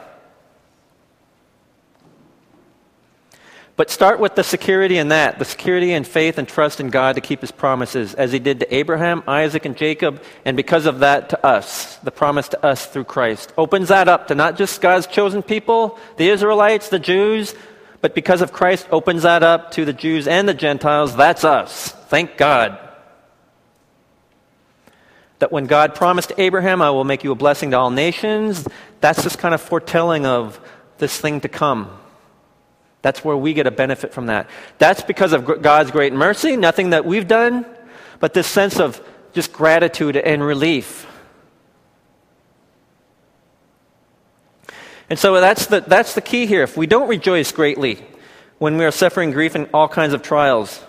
[3.79, 7.15] But start with the security in that the security and faith and trust in God
[7.15, 10.99] to keep his promises, as he did to Abraham, Isaac, and Jacob, and because of
[10.99, 13.53] that to us, the promise to us through Christ.
[13.57, 17.55] Opens that up to not just God's chosen people, the Israelites, the Jews,
[18.01, 21.15] but because of Christ, opens that up to the Jews and the Gentiles.
[21.15, 21.93] That's us.
[22.09, 22.77] Thank God.
[25.37, 28.67] That when God promised Abraham, I will make you a blessing to all nations,
[28.99, 30.59] that's this kind of foretelling of
[30.97, 31.97] this thing to come.
[33.01, 34.49] That's where we get a benefit from that.
[34.77, 37.65] That's because of God's great mercy, nothing that we've done,
[38.19, 39.01] but this sense of
[39.33, 41.05] just gratitude and relief.
[45.09, 46.63] And so that's the, that's the key here.
[46.63, 48.05] If we don't rejoice greatly
[48.59, 50.83] when we are suffering grief in all kinds of trials,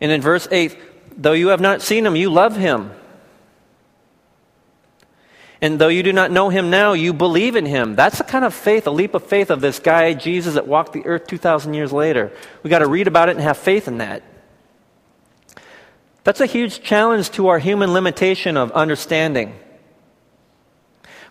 [0.00, 0.76] and in verse 8,
[1.22, 2.90] though you have not seen him, you love him.
[5.60, 7.96] And though you do not know him now, you believe in him.
[7.96, 10.92] That's the kind of faith, a leap of faith of this guy, Jesus, that walked
[10.92, 12.30] the earth 2,000 years later.
[12.62, 14.22] we got to read about it and have faith in that.
[16.24, 19.54] That's a huge challenge to our human limitation of understanding.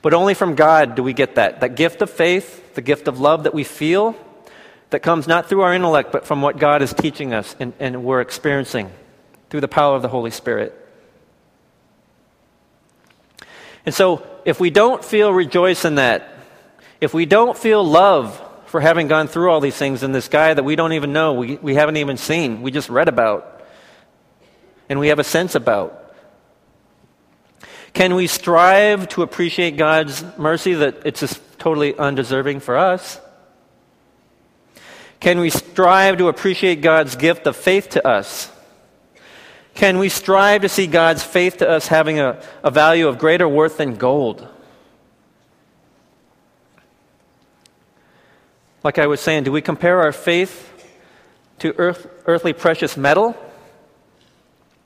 [0.01, 1.59] But only from God do we get that.
[1.59, 4.15] That gift of faith, the gift of love that we feel,
[4.91, 8.03] that comes not through our intellect, but from what God is teaching us and, and
[8.03, 8.91] we're experiencing
[9.49, 10.84] through the power of the Holy Spirit.
[13.85, 16.29] And so, if we don't feel rejoice in that,
[17.01, 20.53] if we don't feel love for having gone through all these things in this guy
[20.53, 23.63] that we don't even know, we, we haven't even seen, we just read about,
[24.89, 26.01] and we have a sense about,
[27.93, 33.21] can we strive to appreciate God's mercy that it's just totally undeserving for us?
[35.19, 38.51] Can we strive to appreciate God's gift of faith to us?
[39.75, 43.47] Can we strive to see God's faith to us having a, a value of greater
[43.47, 44.47] worth than gold?
[48.83, 50.71] Like I was saying, do we compare our faith
[51.59, 53.35] to earth, earthly precious metal?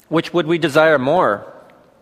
[0.07, 1.53] Which would we desire more?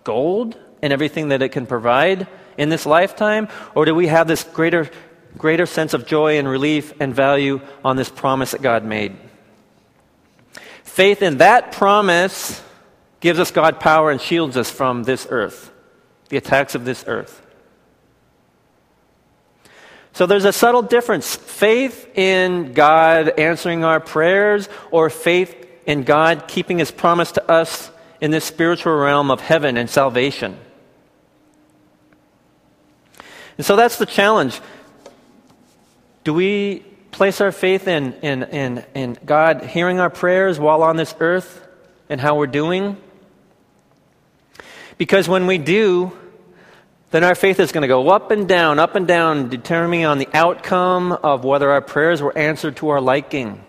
[0.05, 2.25] Gold and everything that it can provide
[2.57, 3.49] in this lifetime?
[3.75, 4.89] Or do we have this greater,
[5.37, 9.17] greater sense of joy and relief and value on this promise that God made?
[10.83, 12.63] Faith in that promise
[13.27, 15.69] gives us God power and shields us from this earth,
[16.29, 17.45] the attacks of this earth.
[20.13, 25.53] So there's a subtle difference faith in God answering our prayers, or faith
[25.85, 30.57] in God keeping his promise to us in this spiritual realm of heaven and salvation.
[33.57, 34.61] And so that's the challenge.
[36.23, 36.79] Do we
[37.11, 41.67] place our faith in, in, in, in God hearing our prayers while on this earth
[42.07, 42.95] and how we're doing?
[44.97, 46.11] Because when we do,
[47.11, 50.17] then our faith is going to go up and down, up and down, determining on
[50.17, 53.63] the outcome of whether our prayers were answered to our liking.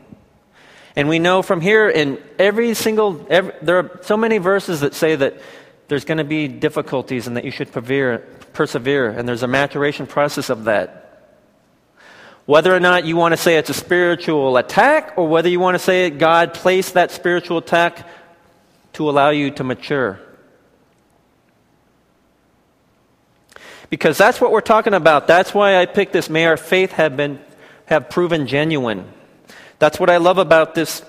[0.96, 4.94] And we know from here in every single, every, there are so many verses that
[4.94, 5.40] say that
[5.86, 8.18] there's going to be difficulties and that you should persevere,
[8.52, 11.04] persevere, and there's a maturation process of that.
[12.46, 15.74] Whether or not you want to say it's a spiritual attack, or whether you want
[15.74, 18.08] to say God placed that spiritual attack
[18.94, 20.18] to allow you to mature.
[23.90, 25.26] Because that's what we're talking about.
[25.26, 26.28] That's why I picked this.
[26.28, 27.40] May our faith have been
[27.86, 29.10] have proven genuine.
[29.78, 31.02] That's what I love about this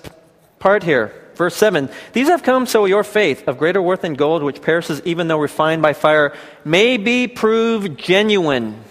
[0.58, 1.14] part here.
[1.34, 5.00] Verse 7 These have come so your faith, of greater worth than gold, which perishes
[5.04, 8.82] even though refined by fire, may be proved genuine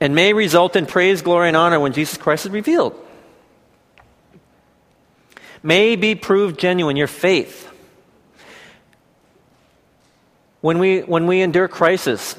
[0.00, 3.02] and may result in praise, glory, and honor when Jesus Christ is revealed.
[5.62, 7.70] May be proved genuine, your faith.
[10.66, 12.34] When we, when we endure crisis,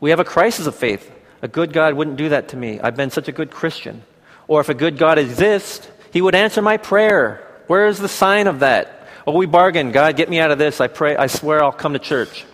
[0.00, 1.10] we have a crisis of faith.
[1.40, 2.78] A good God wouldn't do that to me.
[2.78, 4.02] I've been such a good Christian.
[4.48, 7.42] Or if a good God exists, he would answer my prayer.
[7.68, 9.08] Where is the sign of that?
[9.26, 9.92] Oh, we bargain.
[9.92, 10.78] God, get me out of this.
[10.78, 12.44] I pray, I swear I'll come to church.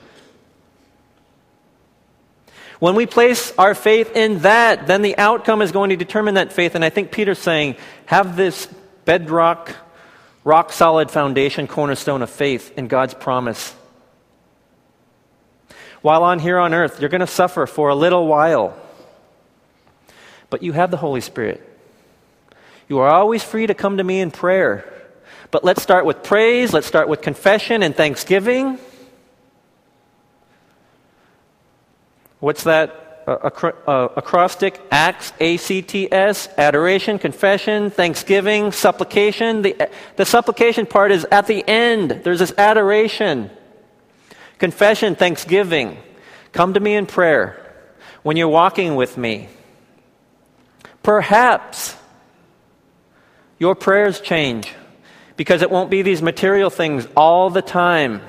[2.79, 6.53] When we place our faith in that, then the outcome is going to determine that
[6.53, 6.76] faith.
[6.76, 7.74] And I think Peter's saying,
[8.07, 8.68] have this
[9.05, 9.74] bedrock,
[10.45, 13.74] rock solid foundation, cornerstone of faith in God's promise
[16.03, 18.76] while on here on earth, you're going to suffer for a little while.
[20.51, 21.62] But you have the Holy Spirit.
[22.88, 24.90] You are always free to come to me in prayer.
[25.51, 28.78] But let's start with praise, let's start with confession and thanksgiving.
[32.40, 39.61] What's that acrostic acts, A C T S, adoration, confession, thanksgiving, supplication.
[39.61, 42.22] The, the supplication part is at the end.
[42.24, 43.51] There's this adoration.
[44.59, 45.97] Confession, thanksgiving.
[46.53, 47.65] Come to me in prayer
[48.23, 49.49] when you're walking with me.
[51.03, 51.97] Perhaps
[53.59, 54.73] your prayers change
[55.37, 58.21] because it won't be these material things all the time.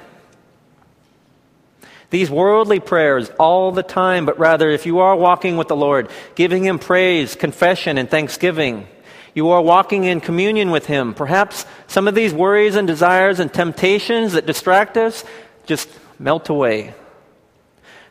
[2.12, 6.10] These worldly prayers all the time, but rather, if you are walking with the Lord,
[6.36, 8.88] giving Him praise, confession, and thanksgiving,
[9.36, 11.14] you are walking in communion with Him.
[11.14, 15.24] Perhaps some of these worries and desires and temptations that distract us
[15.68, 15.88] just
[16.20, 16.94] melt away.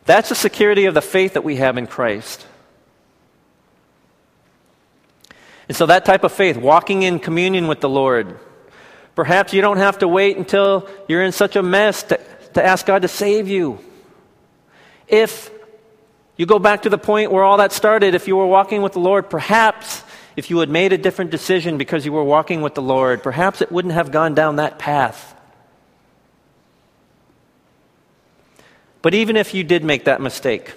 [0.07, 2.47] That's the security of the faith that we have in Christ.
[5.69, 8.39] And so, that type of faith, walking in communion with the Lord,
[9.15, 12.19] perhaps you don't have to wait until you're in such a mess to,
[12.55, 13.79] to ask God to save you.
[15.07, 15.51] If
[16.39, 18.95] you go back to the point where all that started, if you were walking with
[18.95, 20.03] the Lord, perhaps
[20.37, 23.61] if you had made a different decision because you were walking with the Lord, perhaps
[23.61, 25.35] it wouldn't have gone down that path.
[29.03, 30.73] But even if you did make that mistake,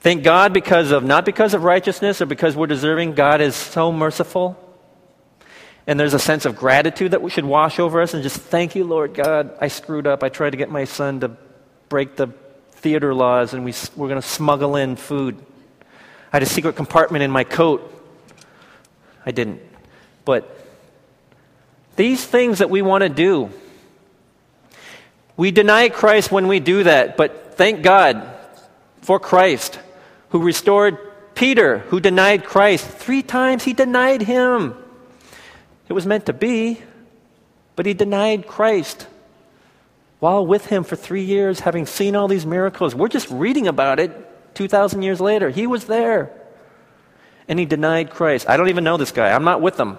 [0.00, 3.92] thank God because of, not because of righteousness or because we're deserving, God is so
[3.92, 4.58] merciful.
[5.86, 8.74] And there's a sense of gratitude that we should wash over us and just thank
[8.74, 9.56] you, Lord God.
[9.60, 10.22] I screwed up.
[10.22, 11.36] I tried to get my son to
[11.88, 12.28] break the
[12.72, 15.44] theater laws and we were going to smuggle in food.
[16.32, 17.88] I had a secret compartment in my coat.
[19.26, 19.60] I didn't.
[20.24, 20.58] But
[21.96, 23.50] these things that we want to do,
[25.36, 28.28] we deny Christ when we do that, but thank God
[29.00, 29.78] for Christ
[30.30, 30.98] who restored
[31.34, 32.86] Peter, who denied Christ.
[32.86, 34.74] Three times he denied him.
[35.88, 36.82] It was meant to be,
[37.76, 39.06] but he denied Christ
[40.20, 42.94] while with him for three years, having seen all these miracles.
[42.94, 45.50] We're just reading about it 2,000 years later.
[45.50, 46.30] He was there.
[47.48, 48.48] And he denied Christ.
[48.48, 49.32] I don't even know this guy.
[49.32, 49.98] I'm not with him.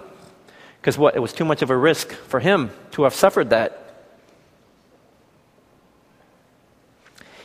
[0.80, 1.14] Because what?
[1.14, 3.83] It was too much of a risk for him to have suffered that.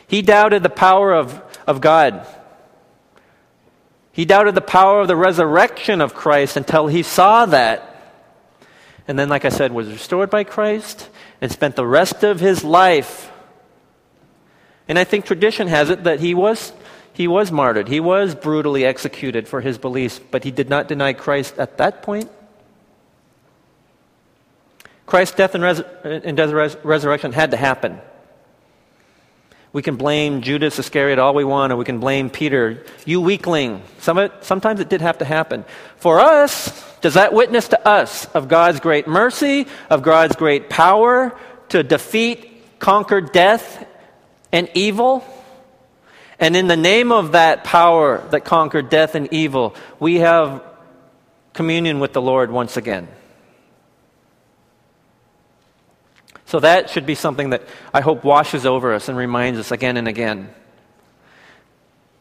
[0.10, 2.26] He doubted the power of, of God.
[4.12, 7.86] He doubted the power of the resurrection of Christ until he saw that.
[9.08, 11.08] And then, like I said, was restored by Christ
[11.42, 13.32] and spent the rest of his life.
[14.88, 16.74] And I think tradition has it that he was,
[17.14, 17.88] he was martyred.
[17.88, 22.02] He was brutally executed for his beliefs, but he did not deny Christ at that
[22.02, 22.32] point.
[25.06, 28.02] Christ's death and, res- and res- resurrection had to happen.
[29.72, 32.84] We can blame Judas Iscariot all we want, or we can blame Peter.
[33.06, 33.84] You weakling.
[34.00, 35.64] Some it, sometimes it did have to happen.
[35.98, 41.38] For us, does that witness to us of God's great mercy, of God's great power
[41.70, 43.86] to defeat, conquer death
[44.52, 45.24] and evil?
[46.40, 50.64] And in the name of that power that conquered death and evil, we have
[51.54, 53.08] communion with the Lord once again.
[56.50, 57.62] So that should be something that
[57.94, 60.50] I hope washes over us and reminds us again and again.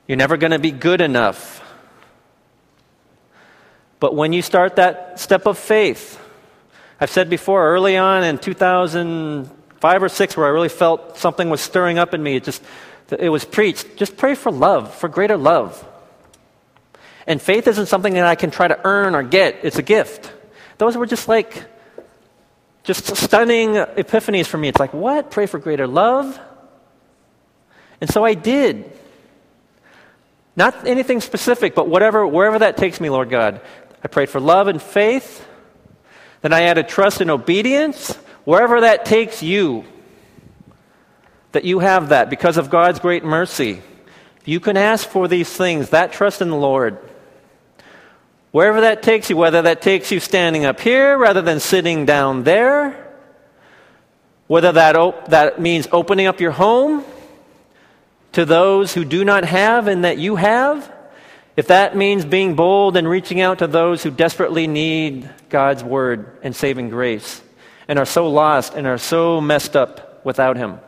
[0.06, 1.64] You're never going to be good enough.
[4.00, 6.20] But when you start that step of faith,
[7.00, 11.62] I've said before, early on in 2005 or 6, where I really felt something was
[11.62, 12.62] stirring up in me, it just
[13.10, 13.96] it was preached.
[13.96, 15.82] Just pray for love, for greater love.
[17.26, 20.30] And faith isn't something that I can try to earn or get, it's a gift.
[20.76, 21.64] Those were just like
[22.88, 24.68] just stunning epiphanies for me.
[24.68, 25.30] It's like, what?
[25.30, 26.40] Pray for greater love?
[28.00, 28.90] And so I did.
[30.56, 33.60] Not anything specific, but whatever, wherever that takes me, Lord God.
[34.02, 35.46] I prayed for love and faith.
[36.40, 38.14] Then I added trust and obedience.
[38.44, 39.84] Wherever that takes you,
[41.52, 43.82] that you have that because of God's great mercy.
[44.46, 46.98] You can ask for these things, that trust in the Lord.
[48.50, 52.44] Wherever that takes you, whether that takes you standing up here rather than sitting down
[52.44, 53.06] there,
[54.46, 57.04] whether that, op- that means opening up your home
[58.32, 60.90] to those who do not have and that you have,
[61.56, 66.38] if that means being bold and reaching out to those who desperately need God's word
[66.42, 67.42] and saving grace
[67.88, 70.78] and are so lost and are so messed up without Him.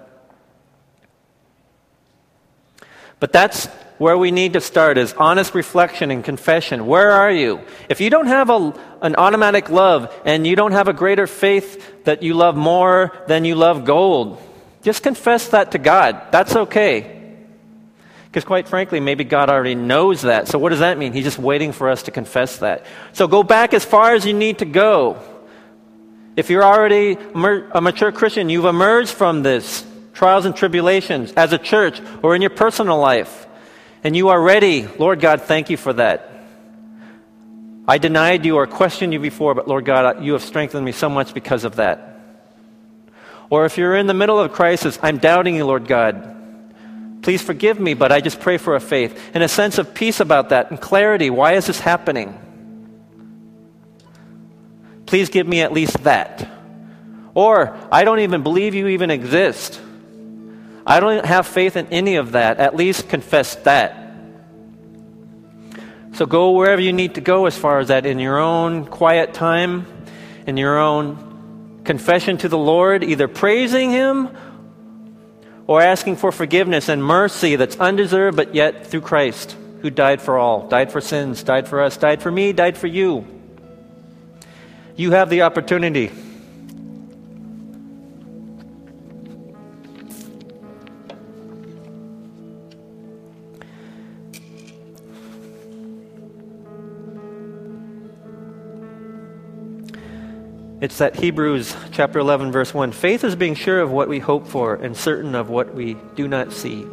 [3.21, 3.66] But that's
[3.99, 6.87] where we need to start is honest reflection and confession.
[6.87, 7.61] Where are you?
[7.91, 12.05] If you don't have a, an automatic love and you don't have a greater faith
[12.05, 14.43] that you love more than you love gold,
[14.83, 16.33] just confess that to God.
[16.33, 17.37] That's okay.
[18.25, 20.49] Because quite frankly, maybe God already knows that.
[20.49, 21.12] So what does that mean?
[21.12, 22.87] He's just waiting for us to confess that.
[23.12, 25.18] So go back as far as you need to go.
[26.37, 29.85] If you're already a mature Christian, you've emerged from this
[30.21, 33.47] trials and tribulations as a church or in your personal life.
[34.05, 34.87] And you are ready.
[34.99, 36.31] Lord God, thank you for that.
[37.89, 41.09] I denied you or questioned you before, but Lord God, you have strengthened me so
[41.09, 42.21] much because of that.
[43.49, 47.23] Or if you're in the middle of a crisis, I'm doubting you, Lord God.
[47.23, 50.21] Please forgive me, but I just pray for a faith and a sense of peace
[50.21, 51.31] about that and clarity.
[51.31, 52.39] Why is this happening?
[55.07, 56.47] Please give me at least that.
[57.33, 59.81] Or, I don't even believe you even exist.
[60.91, 62.59] I don't have faith in any of that.
[62.59, 64.12] At least confess that.
[66.14, 69.32] So go wherever you need to go as far as that in your own quiet
[69.32, 69.86] time,
[70.49, 74.36] in your own confession to the Lord, either praising Him
[75.68, 80.38] or asking for forgiveness and mercy that's undeserved, but yet through Christ, who died for
[80.38, 83.24] all, died for sins, died for us, died for me, died for you.
[84.97, 86.11] You have the opportunity.
[100.81, 102.93] It's that Hebrews chapter 11, verse 1.
[102.93, 106.26] Faith is being sure of what we hope for and certain of what we do
[106.26, 106.87] not see.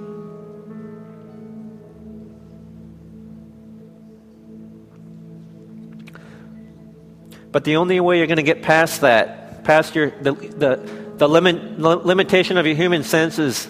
[7.53, 11.29] But the only way you're going to get past that, past your, the, the, the
[11.29, 13.69] limit, limitation of your human senses,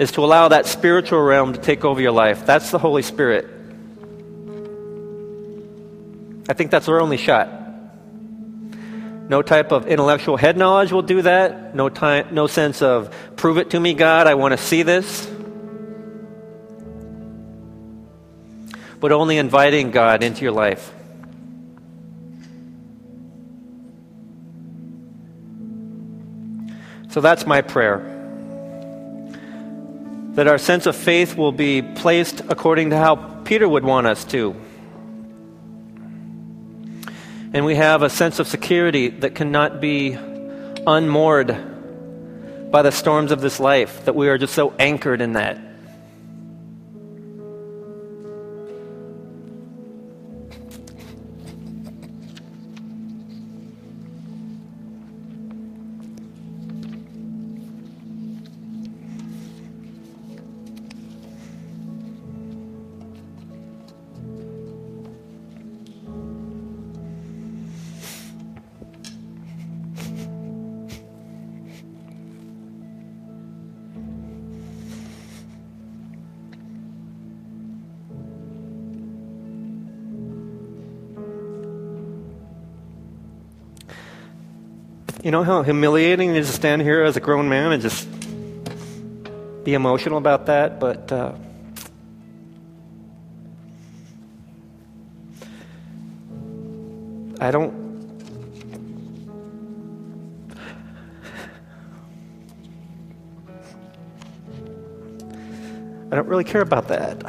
[0.00, 2.44] is to allow that spiritual realm to take over your life.
[2.44, 3.44] That's the Holy Spirit.
[6.48, 7.63] I think that's our only shot.
[9.26, 11.74] No type of intellectual head knowledge will do that.
[11.74, 15.26] No, time, no sense of, prove it to me, God, I want to see this.
[19.00, 20.92] But only inviting God into your life.
[27.08, 27.98] So that's my prayer.
[30.32, 33.14] That our sense of faith will be placed according to how
[33.44, 34.54] Peter would want us to
[37.54, 40.18] and we have a sense of security that cannot be
[40.86, 41.56] unmoored
[42.72, 45.56] by the storms of this life, that we are just so anchored in that.
[85.24, 88.06] You know how humiliating it is to stand here as a grown man and just
[89.64, 91.32] be emotional about that, but uh,
[97.40, 97.72] I don't.
[106.12, 107.24] I don't really care about that.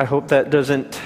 [0.00, 0.98] I hope that doesn't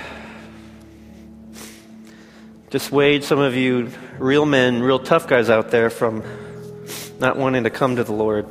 [2.71, 3.91] dissuade some of you
[4.21, 6.23] real men, real tough guys out there from
[7.19, 8.47] not wanting to come to the Lord.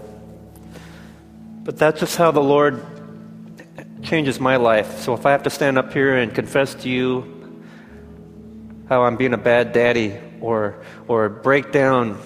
[1.63, 2.85] But that's just how the Lord
[4.01, 4.99] changes my life.
[4.99, 7.63] So if I have to stand up here and confess to you
[8.89, 12.21] how I'm being a bad daddy or or break down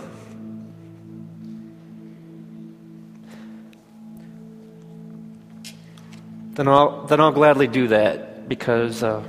[6.57, 9.23] then I'll, then I'll gladly do that because uh,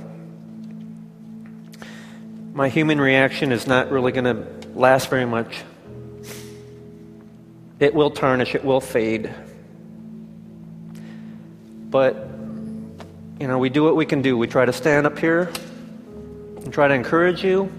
[2.53, 5.61] my human reaction is not really going to last very much.
[7.79, 9.31] It will tarnish, it will fade.
[11.91, 12.15] But,
[13.39, 14.35] you know, we do what we can do.
[14.35, 15.51] We try to stand up here
[16.57, 17.71] and try to encourage you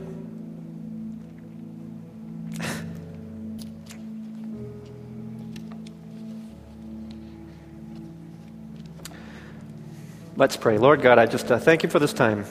[10.41, 10.79] Let's pray.
[10.79, 12.47] Lord God, I just uh, thank you for this time.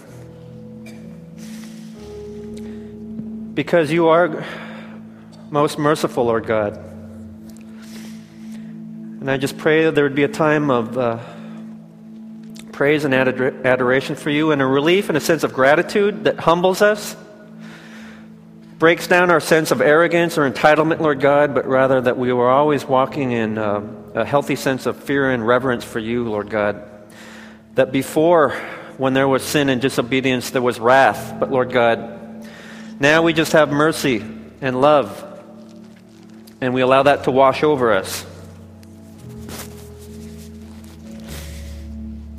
[3.56, 4.46] Because you are
[5.50, 6.78] most merciful, Lord God.
[9.22, 11.18] And I just pray that there would be a time of uh,
[12.72, 16.40] praise and ador- adoration for you and a relief and a sense of gratitude that
[16.40, 17.16] humbles us,
[18.78, 22.52] breaks down our sense of arrogance or entitlement, Lord God, but rather that we were
[22.52, 23.82] always walking in uh,
[24.14, 26.89] a healthy sense of fear and reverence for you, Lord God.
[27.76, 28.52] That before,
[28.98, 31.36] when there was sin and disobedience, there was wrath.
[31.40, 32.48] But Lord God,
[33.00, 34.24] now we just have mercy
[34.62, 35.26] and love.
[36.62, 38.26] And we allow that to wash over us.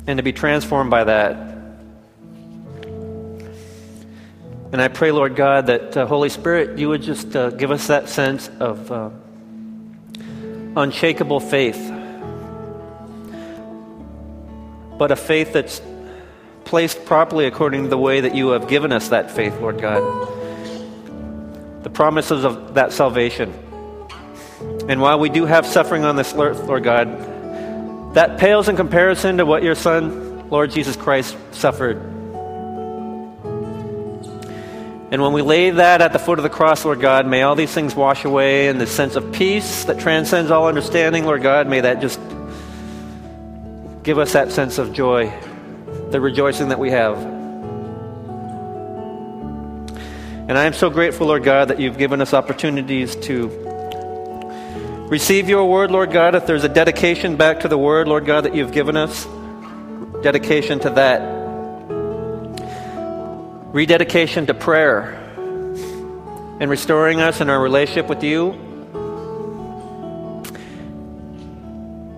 [0.05, 1.51] And to be transformed by that.
[4.71, 7.87] And I pray, Lord God, that uh, Holy Spirit, you would just uh, give us
[7.87, 9.09] that sense of uh,
[10.77, 12.00] unshakable faith.
[15.01, 15.81] But a faith that's
[16.63, 19.99] placed properly according to the way that you have given us that faith, Lord God.
[21.81, 23.51] The promises of that salvation.
[24.87, 29.37] And while we do have suffering on this earth, Lord God, that pales in comparison
[29.37, 31.97] to what your Son, Lord Jesus Christ, suffered.
[35.09, 37.55] And when we lay that at the foot of the cross, Lord God, may all
[37.55, 41.67] these things wash away and the sense of peace that transcends all understanding, Lord God,
[41.67, 42.19] may that just
[44.03, 45.31] give us that sense of joy
[46.11, 47.17] the rejoicing that we have.
[50.47, 53.47] And I am so grateful, Lord God, that you've given us opportunities to
[55.09, 56.35] receive your word, Lord God.
[56.35, 59.25] If there's a dedication back to the word, Lord God, that you've given us,
[60.21, 61.21] dedication to that.
[63.73, 65.13] Rededication to prayer
[66.59, 68.70] and restoring us in our relationship with you.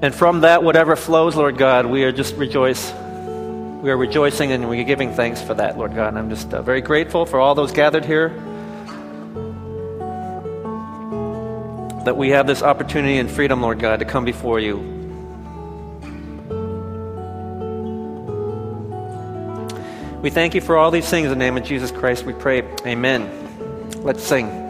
[0.03, 2.91] And from that, whatever flows, Lord God, we are just rejoice
[3.83, 6.07] we are rejoicing and we're giving thanks for that, Lord God.
[6.07, 8.29] And I'm just uh, very grateful for all those gathered here.
[12.05, 14.77] That we have this opportunity and freedom, Lord God, to come before you.
[20.21, 21.25] We thank you for all these things.
[21.25, 22.61] In the name of Jesus Christ, we pray.
[22.85, 23.29] Amen.
[24.01, 24.62] Let's sing.